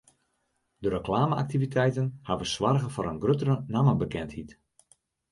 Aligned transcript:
De 0.85 0.89
reklame-aktiviteiten 0.93 2.07
hawwe 2.29 2.47
soarge 2.53 2.89
foar 2.95 3.07
in 3.11 3.19
gruttere 3.25 3.55
nammebekendheid. 3.75 4.49